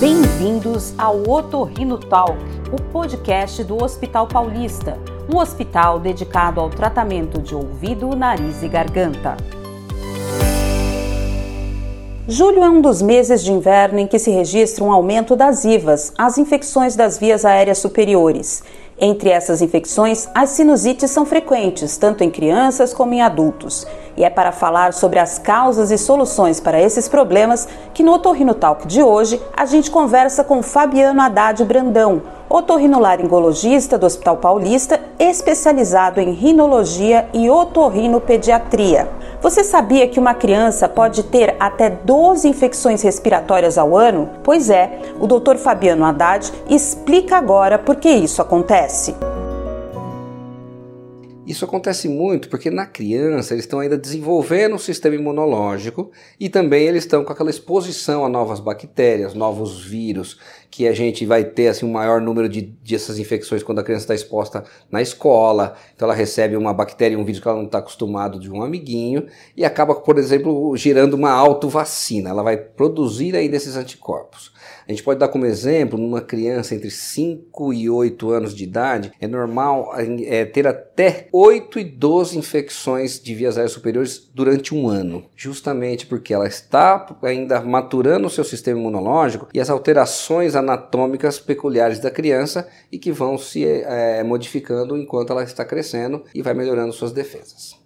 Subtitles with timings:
[0.00, 2.38] Bem-vindos ao Otorrino Talk,
[2.72, 4.96] o podcast do Hospital Paulista,
[5.30, 9.36] um hospital dedicado ao tratamento de ouvido, nariz e garganta.
[12.26, 16.14] Julho é um dos meses de inverno em que se registra um aumento das IVAs,
[16.16, 18.62] as infecções das vias aéreas superiores.
[19.02, 23.86] Entre essas infecções, as sinusites são frequentes, tanto em crianças como em adultos.
[24.14, 28.52] E é para falar sobre as causas e soluções para esses problemas que no Otorrino
[28.52, 36.20] Talk de hoje a gente conversa com Fabiano Haddad Brandão, otorrinolaringologista do Hospital Paulista, especializado
[36.20, 39.08] em rinologia e otorrinopediatria.
[39.40, 44.28] Você sabia que uma criança pode ter até 12 infecções respiratórias ao ano?
[44.42, 45.56] Pois é, o Dr.
[45.56, 49.14] Fabiano Haddad explica agora por que isso acontece.
[51.50, 56.86] Isso acontece muito porque na criança eles estão ainda desenvolvendo o sistema imunológico e também
[56.86, 60.38] eles estão com aquela exposição a novas bactérias, novos vírus,
[60.70, 63.82] que a gente vai ter assim, um maior número de, de essas infecções quando a
[63.82, 65.74] criança está exposta na escola.
[65.94, 69.26] Então ela recebe uma bactéria, um vírus que ela não está acostumado de um amiguinho
[69.56, 72.30] e acaba, por exemplo, gerando uma autovacina.
[72.30, 74.52] Ela vai produzir aí desses anticorpos.
[74.90, 79.12] A gente pode dar como exemplo, numa criança entre 5 e 8 anos de idade,
[79.20, 84.88] é normal é, ter até 8 e 12 infecções de vias aéreas superiores durante um
[84.88, 91.38] ano, justamente porque ela está ainda maturando o seu sistema imunológico e as alterações anatômicas
[91.38, 96.54] peculiares da criança e que vão se é, modificando enquanto ela está crescendo e vai
[96.54, 97.80] melhorando suas defesas.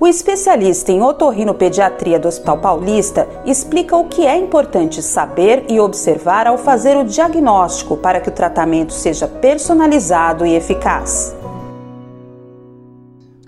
[0.00, 6.48] O especialista em otorrinopediatria do Hospital Paulista explica o que é importante saber e observar
[6.48, 11.36] ao fazer o diagnóstico para que o tratamento seja personalizado e eficaz.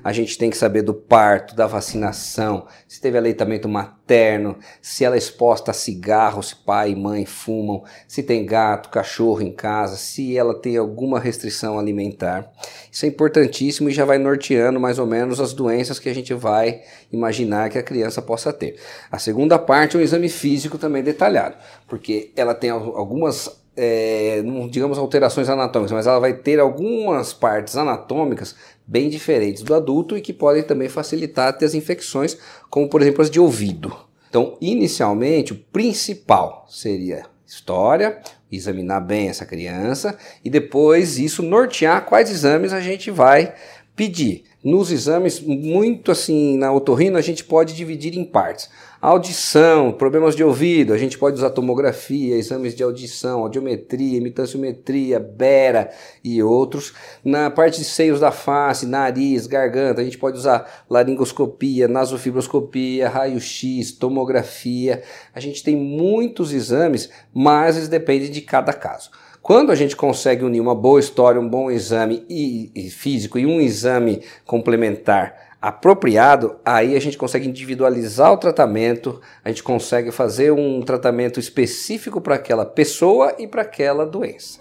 [0.05, 5.15] A gente tem que saber do parto, da vacinação, se teve aleitamento materno, se ela
[5.15, 9.97] é exposta a cigarro, se pai e mãe fumam, se tem gato, cachorro em casa,
[9.97, 12.53] se ela tem alguma restrição alimentar.
[12.93, 16.35] Isso é importantíssimo e já vai norteando mais ou menos as doenças que a gente
[16.35, 18.77] vai imaginar que a criança possa ter.
[19.11, 21.57] A segunda parte é um exame físico também detalhado,
[21.89, 28.55] porque ela tem algumas é, digamos alterações anatômicas, mas ela vai ter algumas partes anatômicas
[28.87, 32.37] bem diferentes do adulto e que podem também facilitar até as infecções,
[32.69, 33.97] como por exemplo as de ouvido.
[34.29, 42.31] Então, inicialmente, o principal seria história, examinar bem essa criança e depois isso nortear quais
[42.31, 43.55] exames a gente vai
[43.97, 44.45] pedir.
[44.63, 48.71] Nos exames, muito assim, na otorrino, a gente pode dividir em partes.
[48.99, 55.91] Audição, problemas de ouvido, a gente pode usar tomografia, exames de audição, audiometria, imitanciometria, bera
[56.25, 56.95] e outros.
[57.23, 63.93] Na parte de seios da face, nariz, garganta, a gente pode usar laringoscopia, nasofibroscopia, raio-x,
[63.93, 65.03] tomografia.
[65.35, 69.11] A gente tem muitos exames, mas eles dependem de cada caso.
[69.45, 73.45] Quando a gente consegue unir uma boa história, um bom exame e, e físico e
[73.45, 80.51] um exame complementar apropriado, aí a gente consegue individualizar o tratamento, a gente consegue fazer
[80.51, 84.61] um tratamento específico para aquela pessoa e para aquela doença.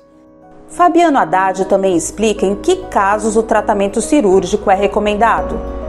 [0.68, 5.83] Fabiano Haddad também explica em que casos o tratamento cirúrgico é recomendado.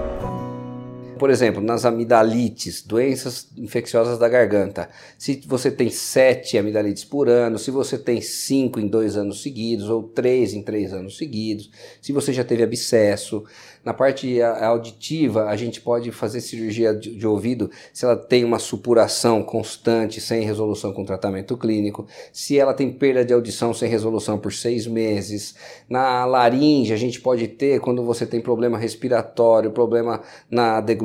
[1.18, 4.88] Por exemplo, nas amidalites, doenças infecciosas da garganta.
[5.16, 9.88] Se você tem sete amidalites por ano, se você tem cinco em dois anos seguidos,
[9.88, 11.70] ou três em três anos seguidos,
[12.00, 13.44] se você já teve abscesso,
[13.84, 19.42] na parte auditiva, a gente pode fazer cirurgia de, ouvido se ela tem uma supuração
[19.42, 24.54] constante, sem resolução com tratamento clínico, se ela tem perda de audição sem resolução por
[24.54, 25.54] seis meses.
[25.86, 31.03] Na laringe, a gente pode ter quando você tem problema respiratório, problema na deglutição,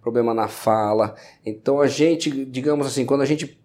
[0.00, 1.14] problema na fala.
[1.44, 3.60] Então a gente, digamos assim, quando a gente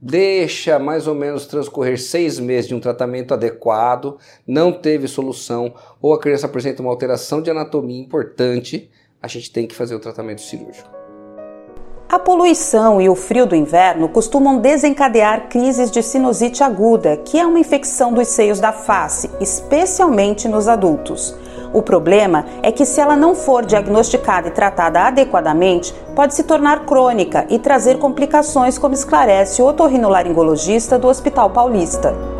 [0.00, 6.12] deixa mais ou menos transcorrer seis meses de um tratamento adequado, não teve solução, ou
[6.12, 8.90] a criança apresenta uma alteração de anatomia importante,
[9.22, 10.90] a gente tem que fazer o tratamento cirúrgico.
[12.08, 17.46] A poluição e o frio do inverno costumam desencadear crises de sinusite aguda, que é
[17.46, 21.34] uma infecção dos seios da face, especialmente nos adultos.
[21.72, 26.84] O problema é que, se ela não for diagnosticada e tratada adequadamente, pode se tornar
[26.84, 32.31] crônica e trazer complicações, como esclarece o otorrinolaringologista do Hospital Paulista.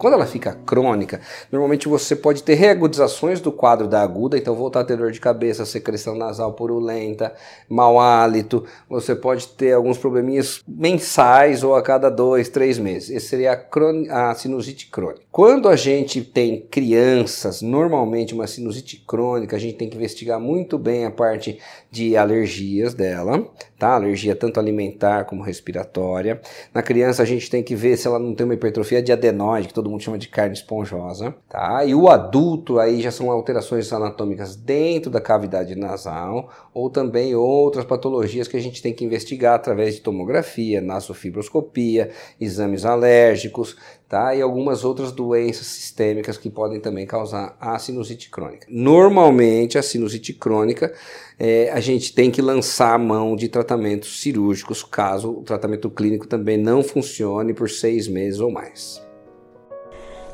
[0.00, 1.20] Quando ela fica crônica,
[1.52, 5.20] normalmente você pode ter reagudizações do quadro da aguda, então voltar a ter dor de
[5.20, 7.34] cabeça, secreção nasal purulenta,
[7.68, 13.10] mau hálito, você pode ter alguns probleminhas mensais ou a cada dois, três meses.
[13.10, 15.20] Esse seria a, a sinusite crônica.
[15.30, 20.78] Quando a gente tem crianças, normalmente uma sinusite crônica, a gente tem que investigar muito
[20.78, 21.58] bem a parte
[21.90, 23.46] de alergias dela,
[23.78, 23.96] tá?
[23.96, 26.40] Alergia tanto alimentar como respiratória.
[26.72, 29.68] Na criança a gente tem que ver se ela não tem uma hipertrofia de adenoide,
[29.68, 31.84] que todo mundo chama de carne esponjosa, tá?
[31.84, 37.84] E o adulto aí já são alterações anatômicas dentro da cavidade nasal ou também outras
[37.84, 42.10] patologias que a gente tem que investigar através de tomografia, nasofibroscopia,
[42.40, 43.76] exames alérgicos,
[44.08, 44.34] tá?
[44.34, 48.66] E algumas outras doenças sistêmicas que podem também causar a sinusite crônica.
[48.68, 50.92] Normalmente, a sinusite crônica,
[51.38, 56.26] é, a gente tem que lançar a mão de tratamentos cirúrgicos caso o tratamento clínico
[56.26, 59.09] também não funcione por seis meses ou mais.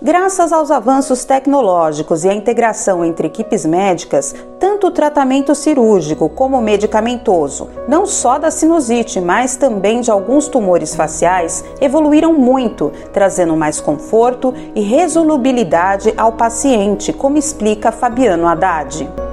[0.01, 6.61] Graças aos avanços tecnológicos e à integração entre equipes médicas, tanto o tratamento cirúrgico como
[6.61, 13.81] medicamentoso, não só da sinusite, mas também de alguns tumores faciais, evoluíram muito, trazendo mais
[13.81, 19.26] conforto e resolubilidade ao paciente, como explica Fabiano Haddad.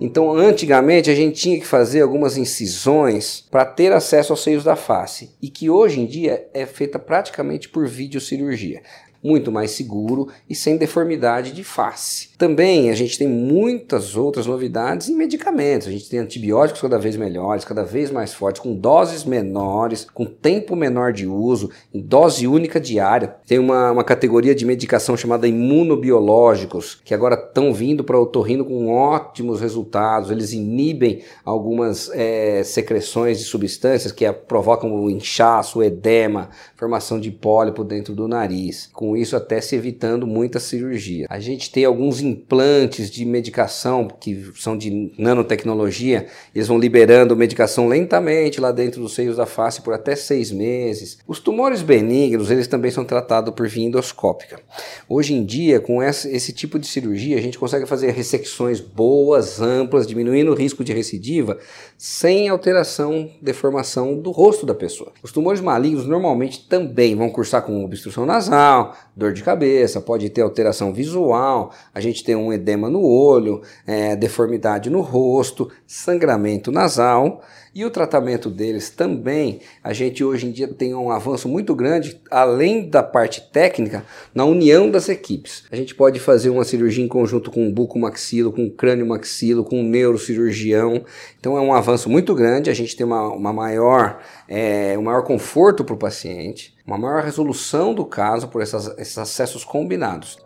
[0.00, 4.76] Então, antigamente a gente tinha que fazer algumas incisões para ter acesso aos seios da
[4.76, 8.82] face, e que hoje em dia é feita praticamente por videocirurgia
[9.22, 12.30] muito mais seguro e sem deformidade de face.
[12.38, 15.88] Também a gente tem muitas outras novidades em medicamentos.
[15.88, 20.24] A gente tem antibióticos cada vez melhores, cada vez mais fortes, com doses menores, com
[20.24, 23.36] tempo menor de uso, em dose única diária.
[23.46, 28.64] Tem uma, uma categoria de medicação chamada imunobiológicos, que agora estão vindo para o otorrino
[28.64, 30.30] com ótimos resultados.
[30.30, 37.30] Eles inibem algumas é, secreções de substâncias que provocam o inchaço, o edema, formação de
[37.30, 38.88] pólipo dentro do nariz.
[38.92, 41.26] Com isso, até se evitando muita cirurgia.
[41.28, 47.88] A gente tem alguns implantes de medicação que são de nanotecnologia, eles vão liberando medicação
[47.88, 51.18] lentamente lá dentro dos seios da face por até seis meses.
[51.26, 54.60] Os tumores benignos, eles também são tratados por via endoscópica.
[55.08, 59.60] Hoje em dia, com esse, esse tipo de cirurgia, a gente consegue fazer ressecções boas,
[59.60, 61.58] amplas, diminuindo o risco de recidiva,
[61.96, 65.12] sem alteração, deformação do rosto da pessoa.
[65.22, 70.42] Os tumores malignos normalmente também vão cursar com obstrução nasal, dor de cabeça, pode ter
[70.42, 77.42] alteração visual, a gente tem um edema no olho, é, deformidade no rosto, sangramento nasal
[77.74, 82.20] e o tratamento deles também, a gente hoje em dia tem um avanço muito grande,
[82.30, 84.04] além da parte técnica,
[84.34, 85.64] na união das equipes.
[85.70, 89.80] A gente pode fazer uma cirurgia em conjunto com um buco-maxilo, com um crânio-maxilo, com
[89.80, 91.04] um neurocirurgião.
[91.38, 95.22] Então é um avanço muito grande, a gente tem uma, uma maior, é, um maior
[95.22, 100.38] conforto para o paciente, uma maior resolução do caso por essas, esses acessos combinados.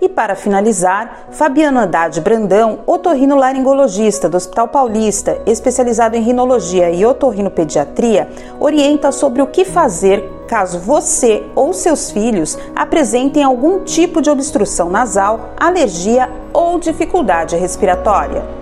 [0.00, 8.28] E para finalizar, Fabiano Haddad Brandão, otorrinolaringologista do Hospital Paulista, especializado em rinologia e otorrinopediatria,
[8.60, 14.88] orienta sobre o que fazer caso você ou seus filhos apresentem algum tipo de obstrução
[14.88, 18.61] nasal, alergia ou dificuldade respiratória.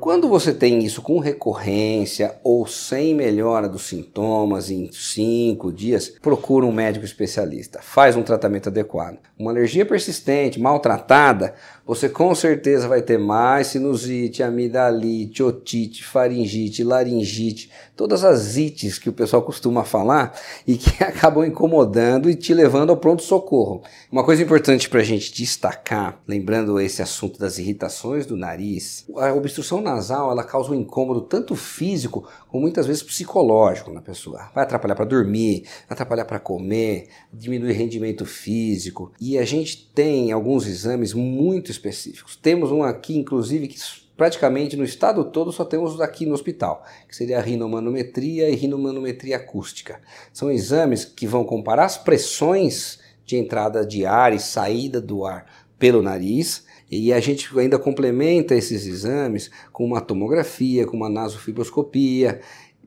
[0.00, 6.64] Quando você tem isso com recorrência ou sem melhora dos sintomas em 5 dias, procura
[6.64, 9.18] um médico especialista, faz um tratamento adequado.
[9.38, 11.54] Uma alergia persistente, maltratada,
[11.86, 19.08] você com certeza vai ter mais sinusite, amidalite, otite, faringite, laringite, todas as ites que
[19.08, 23.82] o pessoal costuma falar e que acabam incomodando e te levando ao pronto-socorro.
[24.10, 29.34] Uma coisa importante para a gente destacar, lembrando esse assunto das irritações do nariz, a
[29.34, 34.50] obstrução nasal ela causa um incômodo tanto físico como muitas vezes psicológico na pessoa.
[34.54, 39.12] Vai atrapalhar para dormir, atrapalhar para comer, diminuir rendimento físico.
[39.20, 42.36] E a gente tem alguns exames muito específicos.
[42.36, 43.78] Temos um aqui, inclusive, que
[44.16, 49.36] praticamente no estado todo só temos aqui no hospital, que seria a rinomanometria e rinomanometria
[49.36, 50.00] acústica.
[50.32, 55.46] São exames que vão comparar as pressões de entrada de ar e saída do ar
[55.80, 62.40] pelo nariz, e a gente ainda complementa esses exames com uma tomografia, com uma nasofibroscopia.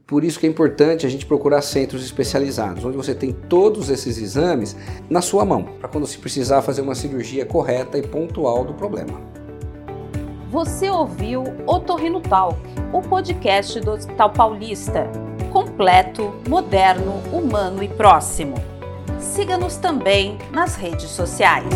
[0.05, 4.17] Por isso que é importante a gente procurar centros especializados, onde você tem todos esses
[4.17, 4.75] exames
[5.09, 9.19] na sua mão, para quando se precisar fazer uma cirurgia correta e pontual do problema.
[10.51, 12.59] Você ouviu Otorrino Talk,
[12.93, 15.09] o podcast do Hospital Paulista.
[15.51, 18.55] Completo, moderno, humano e próximo.
[19.17, 21.73] Siga-nos também nas redes sociais.